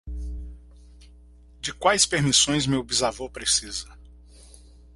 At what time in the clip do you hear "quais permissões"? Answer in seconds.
1.71-2.65